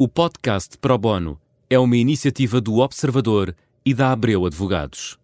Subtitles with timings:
[0.00, 3.52] O podcast Pro Bono é uma iniciativa do Observador
[3.84, 5.18] e da Abreu Advogados.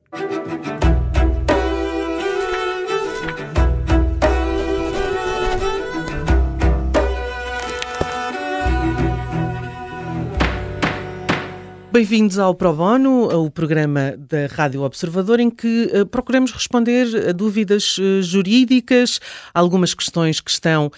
[11.92, 17.30] Bem-vindos ao Pro Bono, o programa da Rádio Observador, em que uh, procuramos responder a
[17.30, 19.20] dúvidas uh, jurídicas,
[19.54, 20.90] algumas questões que estão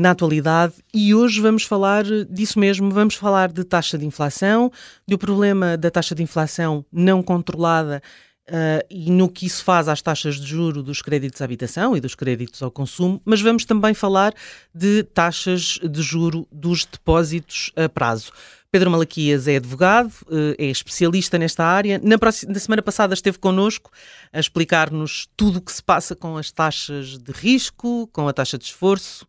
[0.00, 2.90] na atualidade e hoje vamos falar disso mesmo.
[2.90, 4.72] Vamos falar de taxa de inflação,
[5.06, 8.02] do problema da taxa de inflação não controlada
[8.48, 12.00] uh, e no que isso faz às taxas de juro dos créditos à habitação e
[12.00, 14.32] dos créditos ao consumo, mas vamos também falar
[14.74, 18.32] de taxas de juro dos depósitos a prazo.
[18.72, 20.12] Pedro Malaquias é advogado,
[20.56, 22.00] é especialista nesta área.
[22.04, 23.90] Na, próxima, na semana passada esteve connosco
[24.32, 28.56] a explicar-nos tudo o que se passa com as taxas de risco, com a taxa
[28.56, 29.26] de esforço,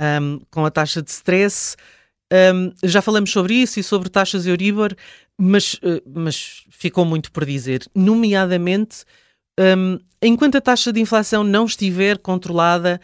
[0.00, 1.76] um, com a taxa de stress.
[2.32, 4.94] Um, já falamos sobre isso e sobre taxas Euribor,
[5.38, 7.86] mas, uh, mas ficou muito por dizer.
[7.94, 9.04] Nomeadamente,
[9.58, 13.00] um, enquanto a taxa de inflação não estiver controlada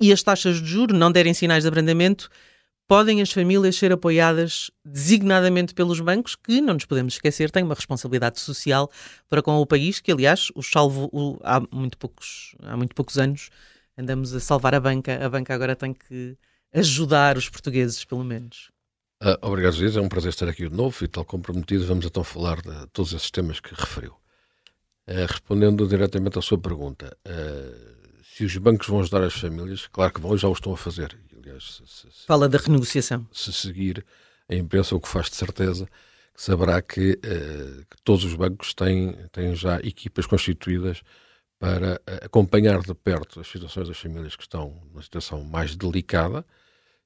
[0.00, 2.30] e as taxas de juro não derem sinais de abrandamento,
[2.88, 7.74] podem as famílias ser apoiadas designadamente pelos bancos, que, não nos podemos esquecer, têm uma
[7.74, 8.90] responsabilidade social
[9.28, 13.16] para com o país, que, aliás, o salvo o, há, muito poucos, há muito poucos
[13.18, 13.48] anos
[13.96, 16.36] andamos a salvar a banca, a banca agora tem que
[16.72, 18.70] ajudar os portugueses, pelo menos.
[19.22, 19.96] Uh, obrigado, Luís.
[19.96, 22.86] É um prazer estar aqui de novo e, tal como prometido, vamos então falar de
[22.92, 24.12] todos esses temas que referiu.
[25.06, 30.12] Uh, respondendo diretamente à sua pergunta, uh, se os bancos vão ajudar as famílias, claro
[30.12, 31.16] que vão, já o estão a fazer.
[31.38, 33.26] Aliás, se, se, Fala da renegociação.
[33.32, 34.04] Se seguir
[34.48, 35.86] a imprensa, o que faz de certeza,
[36.34, 41.02] que saberá que, que todos os bancos têm, têm já equipas constituídas
[41.62, 46.44] para eh, acompanhar de perto as situações das famílias que estão numa situação mais delicada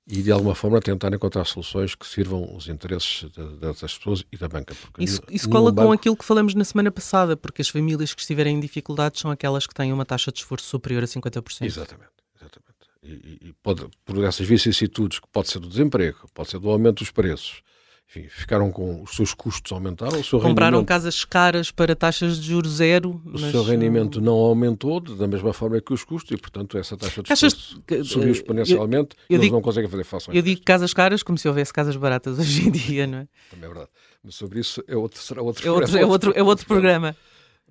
[0.07, 3.29] e, de alguma forma, tentar encontrar soluções que sirvam os interesses
[3.61, 4.75] das pessoas e da banca.
[4.99, 5.89] Isso, isso cola banco...
[5.89, 9.31] com aquilo que falamos na semana passada, porque as famílias que estiverem em dificuldades são
[9.31, 11.67] aquelas que têm uma taxa de esforço superior a 50%.
[11.67, 12.11] Exatamente.
[12.41, 12.67] exatamente.
[13.03, 17.01] E, e pode, por essas vicissitudes, que pode ser do desemprego, pode ser do aumento
[17.01, 17.61] dos preços,
[18.09, 20.21] enfim, ficaram com os seus custos aumentaram.
[20.21, 23.21] O seu Compraram casas caras para taxas de juros zero.
[23.25, 27.23] O seu rendimento não aumentou da mesma forma que os custos e, portanto, essa taxa
[27.23, 27.77] de Achas...
[28.05, 31.23] subiu exponencialmente eu, eu e eles digo, não conseguem fazer face Eu digo casas caras
[31.23, 33.29] como se houvesse casas baratas hoje em dia, não é?
[33.51, 33.91] Também é verdade.
[34.23, 37.17] Mas sobre isso é outro, será outro, é outro, é outro, é outro programa.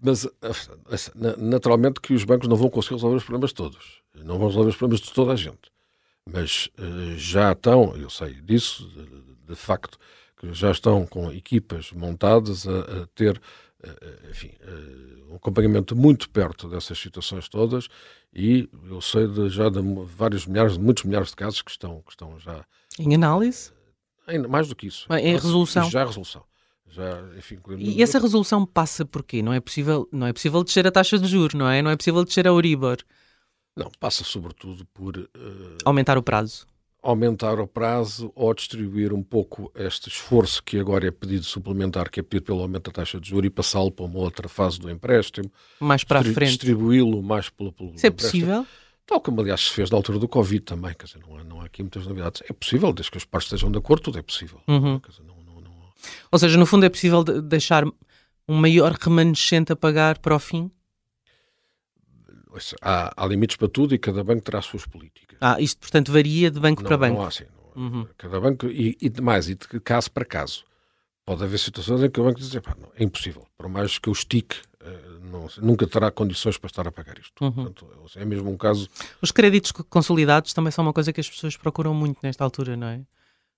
[0.02, 0.28] Mas,
[1.38, 4.02] naturalmente, que os bancos não vão conseguir resolver os problemas todos.
[4.14, 5.72] Não vão resolver os problemas de toda a gente.
[6.30, 9.98] Mas eh, já estão, eu sei disso, de, de facto,
[10.38, 13.42] que já estão com equipas montadas a, a ter
[14.30, 14.52] enfim,
[15.30, 17.88] um acompanhamento muito perto dessas situações todas
[18.34, 22.02] e eu sei de, já de vários milhares, de muitos milhares de casos que estão,
[22.02, 22.66] que estão já...
[23.00, 23.72] Em análise?
[24.28, 25.08] Em, mais do que isso.
[25.14, 25.90] Em resolução?
[25.90, 26.44] Já resolução.
[26.88, 29.42] Já, enfim, e essa resolução passa por quê?
[29.42, 31.82] Não é possível, não é possível descer a taxa de juros, não é?
[31.82, 32.98] Não é possível descer a Euribor.
[33.76, 35.18] Não, passa sobretudo por...
[35.18, 35.78] Uh...
[35.84, 36.66] Aumentar o prazo
[37.06, 42.20] aumentar o prazo ou distribuir um pouco este esforço que agora é pedido suplementar, que
[42.20, 44.90] é pedido pelo aumento da taxa de juros e passá-lo para uma outra fase do
[44.90, 45.52] empréstimo.
[45.80, 46.50] Mais para a frente.
[46.50, 48.66] Distribuí-lo mais pelo, pelo Isso é possível?
[49.06, 50.96] Tal como, aliás, se fez na altura do Covid também.
[50.96, 52.42] Quer dizer, não há, não há aqui muitas novidades.
[52.50, 54.60] É possível, desde que os partes estejam de acordo, tudo é possível.
[54.68, 55.00] Uhum.
[55.08, 55.72] Dizer, não, não, não...
[56.32, 57.86] Ou seja, no fundo é possível deixar
[58.48, 60.72] um maior remanescente a pagar para o fim?
[62.82, 65.38] Há, há, limites para tudo e cada banco terá as suas políticas.
[65.42, 67.18] Ah, isto, portanto, varia de banco não, para banco?
[67.18, 67.46] Não há assim.
[67.76, 68.08] Não, uhum.
[68.18, 70.64] Cada banco, e, e demais, e de caso para caso.
[71.26, 74.08] Pode haver situações em que o banco diz, pá, não, é impossível, por mais que
[74.08, 77.44] eu estique, uh, não, nunca terá condições para estar a pagar isto.
[77.44, 77.52] Uhum.
[77.52, 78.88] Portanto, é mesmo um caso...
[79.22, 82.88] Os créditos consolidados também são uma coisa que as pessoas procuram muito nesta altura, não
[82.88, 83.02] é?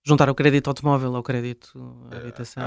[0.07, 1.73] Juntar o crédito automóvel ao crédito
[2.09, 2.63] habitação?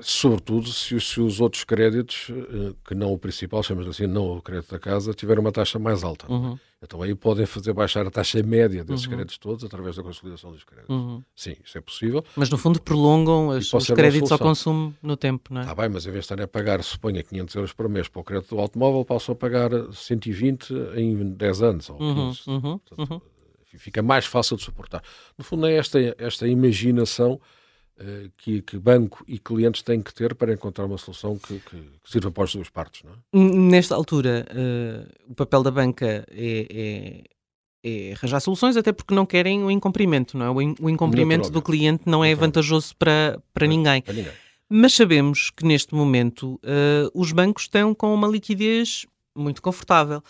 [0.00, 4.42] sobretudo se, se, os outros créditos, eh, que não o principal, chamamos assim, não o
[4.42, 6.30] crédito da casa, tiverem uma taxa mais alta.
[6.32, 6.58] Uhum.
[6.82, 9.12] Então aí podem fazer baixar a taxa média desses uhum.
[9.12, 10.94] créditos todos através da consolidação dos créditos.
[10.94, 11.22] Uhum.
[11.34, 12.24] Sim, isso é possível.
[12.36, 15.64] Mas no fundo prolongam as, os créditos ao consumo no tempo, não é?
[15.64, 18.20] Está bem, mas em vez de estarem a pagar, suponha, 500 euros por mês para
[18.20, 22.10] o crédito do automóvel, passam a pagar 120 em 10 anos ou 15.
[22.16, 23.20] Uhum, uhum, Portanto, uhum
[23.76, 25.02] fica mais fácil de suportar.
[25.36, 27.40] No fundo, é esta, esta imaginação
[27.98, 31.76] uh, que, que, banco e clientes têm que ter para encontrar uma solução que, que,
[31.76, 33.02] que sirva para as duas partes.
[33.02, 33.16] Não é?
[33.38, 37.24] Nesta altura, uh, o papel da banca é, é,
[37.84, 40.38] é, arranjar soluções, até porque não querem o incumprimento.
[40.38, 40.50] Não é?
[40.50, 44.00] O, in, o incumprimento do cliente não é vantajoso para, para, ninguém.
[44.02, 44.32] para ninguém.
[44.70, 50.22] Mas sabemos que neste momento uh, os bancos estão com uma liquidez muito confortável.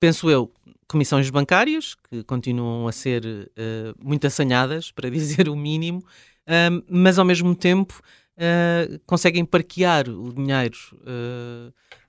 [0.00, 0.50] Penso eu,
[0.88, 7.18] comissões bancárias, que continuam a ser uh, muito assanhadas, para dizer o mínimo, uh, mas
[7.18, 8.00] ao mesmo tempo
[8.36, 10.78] uh, conseguem parquear o dinheiro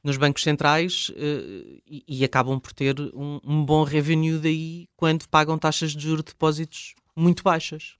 [0.03, 1.11] nos bancos centrais
[1.87, 6.23] e, e, acabam por ter um, um, bom revenue daí quando pagam taxas de juros
[6.23, 7.95] de depósitos muito baixas.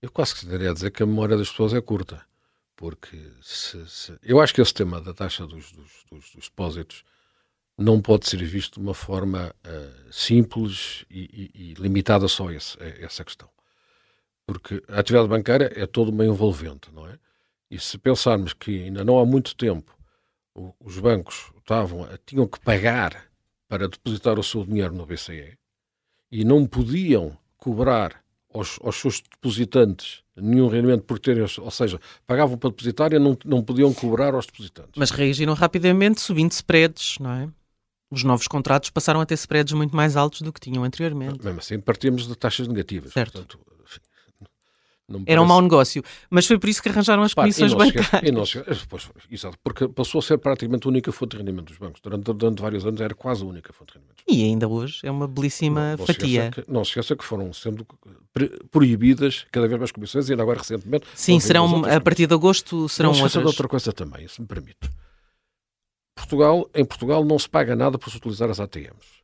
[0.00, 2.24] Eu quase que a dizer que a memória das pessoas é curta,
[2.76, 7.02] porque se, se, eu acho que esse tema da taxa dos, dos, dos, dos depósitos
[7.78, 12.54] não pode ser visto de uma forma uh, simples e, e, e, limitada só a,
[12.54, 13.48] esse, a, essa questão.
[14.46, 17.18] Porque a atividade bancária é toda uma envolvente, não é?
[17.70, 19.96] E se pensarmos que ainda não há muito tempo
[20.80, 23.24] os bancos estavam, tinham que pagar
[23.68, 25.58] para depositar o seu dinheiro no BCE
[26.30, 28.22] e não podiam cobrar
[28.54, 33.36] aos, aos seus depositantes nenhum rendimento por terem, ou seja, pagavam para depositar e não,
[33.44, 34.92] não podiam cobrar aos depositantes.
[34.96, 37.48] Mas reagiram rapidamente subindo spreads, não é?
[38.10, 41.44] Os novos contratos passaram a ter spreads muito mais altos do que tinham anteriormente.
[41.44, 43.12] Mesmo assim, partimos de taxas negativas.
[43.12, 43.32] Certo.
[43.32, 43.58] Portanto,
[45.24, 48.48] Era um mau negócio, mas foi por isso que arranjaram as comissões bancárias.
[48.48, 52.00] Se, pois, exato, porque passou a ser praticamente a única fonte de rendimento dos bancos.
[52.00, 54.22] Durante, durante vários anos era quase a única fonte de rendimento.
[54.28, 56.50] E ainda hoje é uma belíssima não, não fatia.
[56.52, 57.86] Se que, não se esqueça que foram sendo
[58.70, 61.06] proibidas cada vez mais comissões e ainda agora recentemente.
[61.14, 63.42] Sim, serão a partir de agosto serão não outras.
[63.42, 64.90] de outra coisa também, se me permite.
[66.16, 69.16] Portugal, em Portugal não se paga nada por se utilizar as ATMs.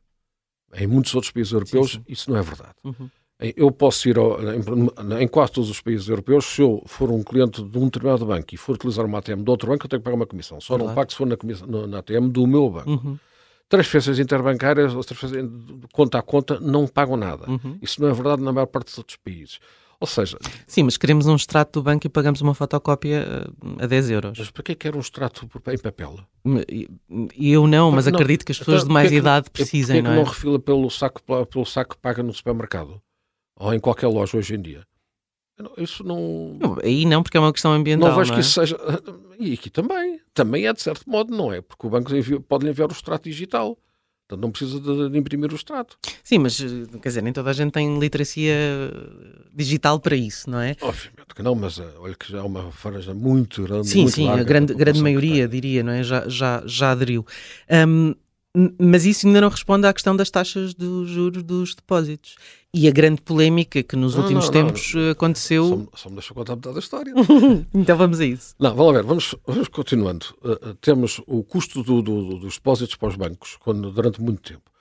[0.75, 2.03] Em muitos outros países europeus sim, sim.
[2.07, 2.75] isso não é verdade.
[2.83, 3.09] Uhum.
[3.57, 7.21] Eu posso ir ao, em, em, quase todos os países europeus, se eu for um
[7.23, 9.99] cliente de um determinado banco e for utilizar uma ATM de outro banco, eu tenho
[9.99, 10.61] que pagar uma comissão.
[10.61, 10.87] Só claro.
[10.87, 12.89] não pago se for na, comissão, na ATM do meu banco.
[12.89, 13.19] Uhum.
[13.67, 17.49] Transferências interbancárias, transferências de conta a conta, não pagam nada.
[17.49, 17.77] Uhum.
[17.81, 19.59] Isso não é verdade na maior parte dos outros países.
[20.03, 20.37] Ou seja...
[20.67, 24.37] Sim, mas queremos um extrato do banco e pagamos uma fotocópia eh, a 10 euros.
[24.37, 26.19] Mas para que quer um extrato em papel?
[27.39, 30.11] Eu não, mas não, acredito que as pessoas então, de mais que, idade precisem, não
[30.11, 30.13] é?
[30.13, 33.01] que não refila pelo saco, pelo saco que paga no supermercado?
[33.55, 34.85] Ou em qualquer loja hoje em dia?
[35.77, 36.57] Isso não...
[36.59, 36.77] não...
[36.83, 38.09] Aí não, porque é uma questão ambiental.
[38.09, 38.45] Não vejo não que é?
[38.45, 38.77] isso seja.
[39.39, 40.19] E aqui também.
[40.33, 41.61] Também é de certo modo, não é?
[41.61, 43.77] Porque o banco envia, pode enviar o extrato digital.
[44.27, 45.97] Portanto, não precisa de, de, imprimir o extrato.
[46.23, 48.55] Sim, mas quer dizer, nem toda a gente tem literacia
[49.53, 50.75] digital para isso, não é?
[50.81, 53.87] Obviamente que não, mas eh, olha que já há uma franja muito grande.
[53.87, 56.03] Sim, muito sim, a grande, grande maioria, diria, não é?
[56.03, 57.25] Já, já, já aderiu.
[57.87, 58.15] Um,
[58.79, 62.35] mas isso ainda não responde à questão das taxas dos juros dos depósitos.
[62.71, 65.89] E a grande polémica que nos não, últimos não, tempos não, aconteceu.
[65.91, 67.13] Só, só me deixa contar metade da história.
[67.73, 68.55] então vamos a isso.
[68.59, 70.25] Não, vamos ver, vamos, vamos continuando.
[70.43, 74.71] Uh, temos o custo do, do, dos depósitos para os bancos, quando, durante muito tempo.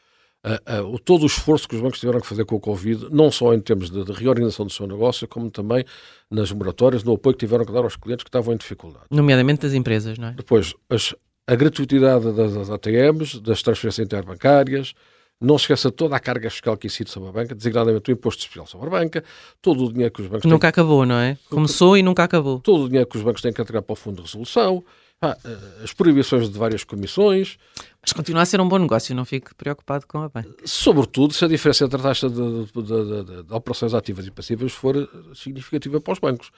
[0.44, 3.30] Uh, uh, todo o esforço que os bancos tiveram que fazer com o Covid, não
[3.30, 5.84] só em termos de, de, reorganização do seu negócio, como também
[6.30, 9.06] nas moratórias, no apoio que tiveram que dar aos clientes que estavam em dificuldade.
[9.10, 10.32] Nomeadamente das empresas, não é?
[10.32, 11.14] Depois, as,
[11.46, 14.94] a gratuitidade das, das ATMs, das transferências interbancárias,
[15.40, 18.42] não se esqueça toda a carga fiscal que incide sobre a banca, designadamente o imposto
[18.42, 19.24] especial sobre a banca,
[19.60, 20.68] todo o dinheiro que os bancos Nunca têm...
[20.68, 21.36] acabou, não é?
[21.50, 22.60] Começou e nunca acabou.
[22.60, 24.84] Todo o dinheiro que os bancos têm que entregar para o Fundo de Resolução,
[25.22, 25.36] eh,
[25.82, 27.58] as proibições de várias comissões.
[28.00, 30.54] Mas continua a ser um bom negócio, não fique preocupado com a banca.
[30.64, 34.72] Sobretudo se a diferença entre a taxa de, de, de, de operações ativas e passivas
[34.72, 36.50] for significativa para os bancos.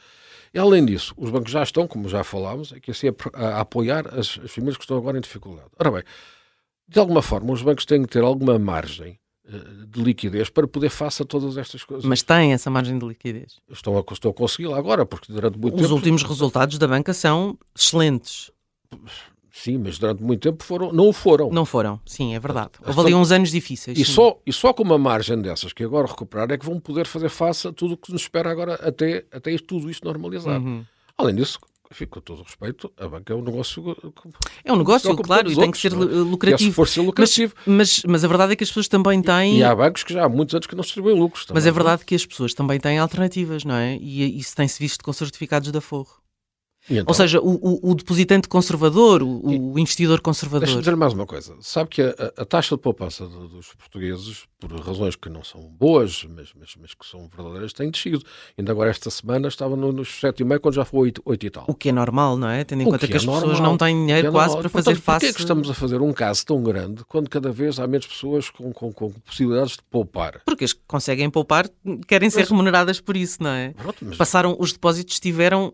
[0.54, 4.06] E, além disso, os bancos já estão, como já falámos, aqui assim, a, a apoiar
[4.14, 5.68] as, as, famílias que estão agora em dificuldade.
[5.76, 6.02] Ora bem,
[6.86, 10.90] de alguma forma, os bancos têm que ter alguma margem uh, de liquidez para poder
[10.90, 12.04] fazer a todas estas coisas.
[12.04, 13.58] Mas têm essa margem de liquidez?
[13.68, 15.86] Estão a, estão a consegui-la agora, porque durante muito os tempo...
[15.86, 18.52] Os últimos resultados da banca são excelentes.
[19.56, 21.48] Sim, mas durante muito tempo foram, não foram.
[21.48, 22.72] Não foram, sim, é verdade.
[22.84, 23.96] Houve ali uns anos difíceis.
[23.96, 27.06] E só, e só com uma margem dessas que agora recuperar é que vão poder
[27.06, 30.60] fazer face a tudo o que nos espera agora até, até tudo isto normalizar.
[30.60, 30.84] Uhum.
[31.16, 33.96] Além disso, enfim, com todo o respeito, a banca é um negócio.
[34.64, 35.94] É um negócio, claro, e tem que ser é?
[35.94, 36.70] lucrativo.
[36.70, 37.54] Se for ser lucrativo.
[37.64, 39.58] Mas, mas, mas, a verdade é que as pessoas também têm.
[39.58, 41.46] E, há bancos que já há muitos anos que não distribuem lucros.
[41.46, 41.62] Também.
[41.62, 43.96] Mas é verdade que as pessoas também têm alternativas, não é?
[44.00, 46.23] E isso tem-se visto com certificados da Forro.
[46.90, 47.04] Então?
[47.06, 50.66] Ou seja, o, o, o, depositante conservador, o, e, o investidor conservador.
[50.66, 51.56] Deixa-me dizer mais uma coisa.
[51.60, 55.62] Sabe que a, a taxa de poupança de, dos portugueses, por razões que não são
[55.62, 58.22] boas, mas, mas, mas que são verdadeiras, tem descido.
[58.58, 61.64] Ainda agora, esta semana, estava no, nos 7,5 quando já foi 8, 8 e tal.
[61.68, 62.64] O que é normal, não é?
[62.64, 64.68] Tendo em conta que, que é as normal, pessoas não têm dinheiro é quase para
[64.68, 65.20] fazer Portanto, face.
[65.20, 68.06] Porquê é que estamos a fazer um caso tão grande quando cada vez há menos
[68.06, 70.42] pessoas com, com, com possibilidades de poupar?
[70.44, 71.66] Porque as que conseguem poupar
[72.06, 73.72] querem ser mas, remuneradas por isso, não é?
[73.72, 74.16] Pronto, mas...
[74.18, 75.72] Passaram, os depósitos estiveram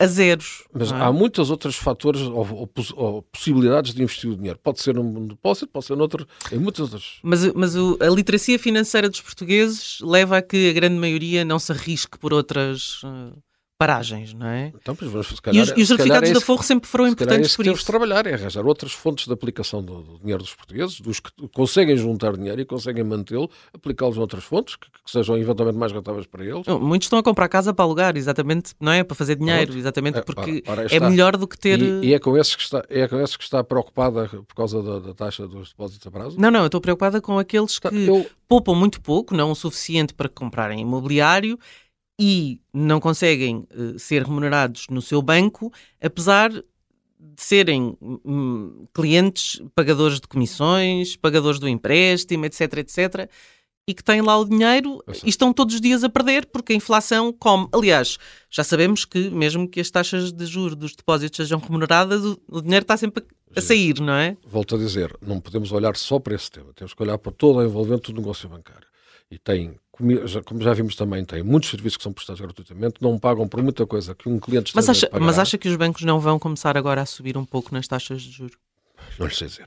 [0.00, 0.64] a zeros.
[0.72, 0.94] Mas é?
[0.94, 4.58] há muitos outros fatores ou, ou, ou, possibilidades de investir o dinheiro.
[4.62, 7.18] Pode ser num depósito, pode ser noutro, em muitas outras.
[7.22, 11.58] Mas, mas o, a literacia financeira dos portugueses leva a que a grande maioria não
[11.58, 13.02] se arrisque por outras.
[13.02, 13.36] Uh,
[13.80, 14.72] paragens, não é?
[14.78, 16.62] Então, pois, se E calhar, os, e os se calhar certificados é da esse- Forro
[16.62, 17.90] sempre foram é importantes isso por que temos de isso.
[17.90, 21.96] trabalhar, é arranjar outras fontes de aplicação do, do dinheiro dos portugueses, dos que conseguem
[21.96, 26.26] juntar dinheiro e conseguem mantê-lo, aplicá-los a outras fontes que, que sejam eventualmente mais rentáveis
[26.26, 26.66] para eles.
[26.66, 29.02] Não, Muitos estão a comprar casa para alugar, exatamente, não é?
[29.02, 31.80] Para fazer dinheiro, exatamente, É, porque ora, ora, é melhor do que ter.
[31.80, 34.82] E, e é, com esses que está, é com esses que está preocupada por causa
[34.82, 36.38] da, da taxa dos depósitos a prazo?
[36.38, 39.54] Não, não, eu estou preocupada com aqueles que Tá, eu- poupam muito pouco, não o
[39.54, 41.58] suficiente para comprarem imobiliário
[42.22, 46.62] e não conseguem eh, ser remunerados no seu banco, apesar de
[47.38, 53.30] serem hum, clientes pagadores de comissões, pagadores do empréstimo, etc, etc,
[53.88, 55.22] e que têm lá o dinheiro sei.
[55.24, 57.66] e estão todos os dias a perder porque a inflação come.
[57.72, 58.18] Aliás,
[58.50, 62.60] já sabemos que mesmo que as taxas de juros dos depósitos sejam remuneradas, o, o
[62.60, 63.24] dinheiro está sempre
[63.56, 63.66] a, a Sim.
[63.66, 64.36] sair, não é?
[64.46, 67.60] volto a dizer, não podemos olhar só para esse tema, temos que olhar para todo
[67.60, 68.89] o envolvimento do negócio bancário.
[69.30, 72.96] E tem, como já- como já vimos também, tem muitos serviços que são prestados gratuitamente,
[73.00, 76.02] não pagam por muita coisa que um cliente Mas acha, mas acha que os bancos
[76.02, 78.56] não vão começar agora a subir um pouco nas taxas de juros?
[79.18, 79.66] Não lhe sei dizer.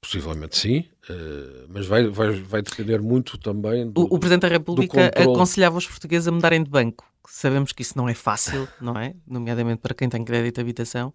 [0.00, 4.48] Possivelmente sim, eh, mas vai, vai, vai depender muito também do, O, o Presidente da
[4.48, 7.04] República aconselhava os portugueses a mudarem de banco.
[7.28, 9.14] Sabemos que isso não é fácil, não é?
[9.26, 11.12] Nomeadamente para quem tem crédito de habitação,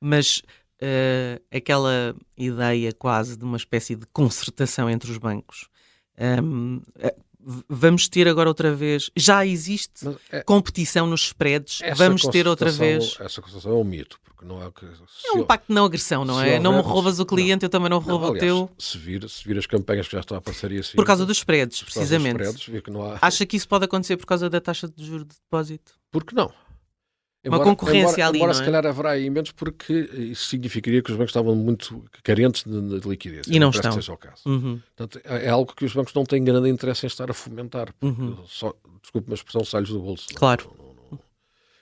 [0.00, 0.42] mas
[0.80, 5.68] eh, aquela ideia quase de uma espécie de concertação entre os bancos.
[6.18, 7.14] Ahm, eh,
[7.68, 9.10] vamos ter agora outra vez.
[9.16, 11.80] Já existe Mas é- competição nos spreads.
[11.96, 13.16] Vamos ter outra vez.
[13.20, 14.86] Essa conversação é um mito, porque não há que.
[14.86, 16.58] É um pacto de não agressão, não é?
[16.58, 18.70] não me roubas o cliente, eu também não não, roubo o aliás, teu.
[18.78, 20.96] Se vir, se vir as campanhas que já estão a aparecer assim.
[20.96, 22.58] Por causa dos spreads, por causa dos precisamente.
[22.58, 23.18] spreads, que não há.
[23.20, 25.92] Acha que isso pode acontecer por causa da taxa de juros de depósito?
[26.10, 26.50] Por que não?
[27.48, 28.64] Uma concorrência embora, ali, Embora não se é?
[28.64, 33.08] calhar haverá aí menos, porque isso significaria que os bancos estavam muito carentes de, de
[33.08, 33.46] liquidez.
[33.48, 33.90] E não parece estão.
[33.90, 34.42] que seja o caso.
[34.46, 34.80] Uhum.
[34.96, 37.92] Portanto, é é algo que os bancos não têm grande interesse em estar a fomentar.
[38.00, 38.38] Porque Uhum.
[38.46, 38.72] só,
[39.02, 40.26] desculpe uma expressão, sai-lhes do bolso.
[40.30, 40.38] não é?
[40.38, 40.72] Claro.
[40.78, 41.18] Não, não, não.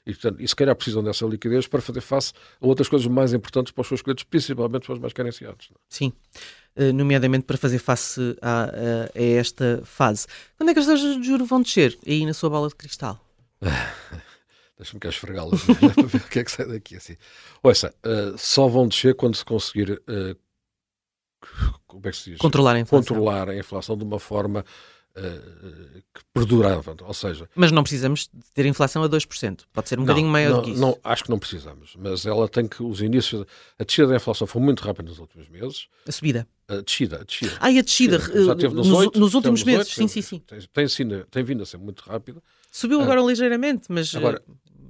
[0.05, 3.33] E, portanto, e se calhar precisam dessa liquidez para fazer face a outras coisas mais
[3.33, 5.69] importantes para os seus clientes, principalmente para os mais carenciados.
[5.71, 5.79] não é?
[5.89, 6.13] Sim.
[6.75, 10.27] Eh, nomeadamente para fazer face a, a- a esta fase.
[10.57, 11.97] Quando é que as taxas de juros vão descer?
[12.05, 13.21] Aí na sua bola de cristal.
[14.83, 15.63] Deixa-me cá esfregá-las
[15.95, 16.97] para ver o que é que sai daqui.
[16.97, 17.17] Assim.
[17.63, 20.03] Ouça, eh, só vão descer quando se conseguir.
[20.09, 20.37] eh,
[21.87, 22.39] como é que se diz?
[22.39, 23.15] Controlar a inflação.
[23.15, 24.65] controlar a inflação de uma forma
[25.15, 26.97] eh, que perdurava.
[27.03, 29.61] Ou seja, Mas não precisamos de ter inflação a 2%.
[29.73, 30.81] Pode ser um bocadinho maior não, do que isso.
[30.81, 33.47] não, acho que não precisamos, mas ela tem que, os inícios,
[33.79, 35.87] a descida da inflação foi muito rápida nos últimos meses.
[36.07, 36.47] A subida.
[36.69, 37.57] A descida, a descida.
[37.61, 38.19] Ah, e a descida.
[38.19, 39.79] Já eh, teve nos, nos, oito, nos teve últimos meses.
[39.81, 40.39] oito, sim, teve- sim, sim.
[40.47, 42.43] Tem, tem, tem vindo a ser muito rápida.
[42.71, 44.15] Subiu agora ligeiramente, mas.
[44.17, 44.43] Agora,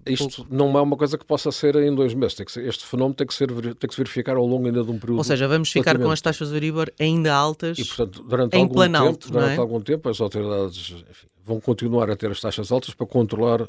[0.06, 2.36] Isto não é uma coisa que possa ser em dois meses.
[2.48, 4.98] Ser, este fenómeno tem que, ser, tem que se verificar ao longo ainda de um
[4.98, 5.18] período.
[5.18, 7.78] ou seja, vamos ficar com as taxas do Euribor ainda altas.
[7.78, 9.60] E, portanto, durante em algum planalto, tempo, não durante é?
[9.60, 13.66] algum tempo, as autoridades enfim, vão continuar a ter as taxas altas para controlar eh,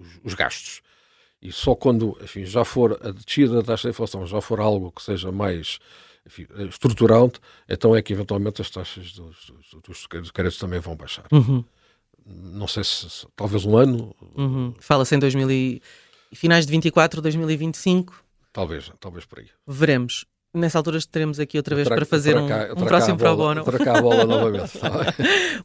[0.00, 0.82] os, os gastos.
[1.40, 4.90] E só quando enfim, já for a descida da taxa de inflação já for algo
[4.90, 5.78] que seja mais
[6.26, 7.38] enfim, estruturante,
[7.68, 11.26] então é que eventualmente as taxas dos, dos, dos créditos também vão baixar.
[11.30, 11.64] Uhum,
[12.26, 13.06] Não sei se,
[13.36, 14.74] talvez um ano, uhum.
[14.80, 15.82] Fala-se em 2000 e...
[16.34, 18.12] finais de 24, 2025.
[18.52, 19.46] talvez, talvez por aí.
[19.66, 20.24] Veremos.
[20.54, 23.62] Nessa altura estaremos aqui outra vez trago- para fazer um, cá- um próximo Pro Bono.
[23.62, 24.78] cá a bola novamente.
[24.78, 24.90] tá?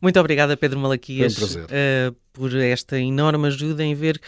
[0.02, 4.20] Muito obrigada, Pedro Malaquias, um eh, por esta enorme ajuda em ver o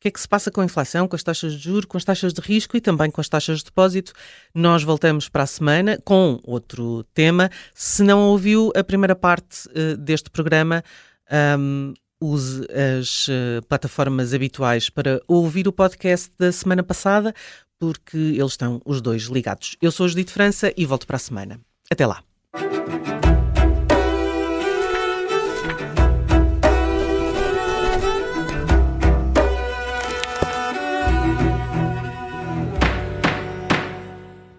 [0.00, 2.04] que é que se passa com a inflação, com as taxas de juros, com as
[2.04, 4.12] taxas de risco e também com as taxas de depósito.
[4.54, 7.50] Nós voltamos para a semana com outro tema.
[7.74, 10.84] Se não ouviu a primeira parte eh, deste programa,
[11.30, 12.66] ahm, use
[12.98, 17.34] as eh, plataformas habituais para ouvir o podcast da semana passada,
[17.78, 19.76] porque eles estão os dois ligados.
[19.80, 21.60] Eu sou Judite França e volto para a semana.
[21.90, 22.22] Até lá.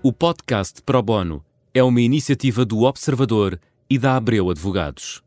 [0.03, 1.43] O podcast Pro Bono
[1.73, 3.59] é uma iniciativa do Observador
[3.89, 5.21] e da Abreu Advogados.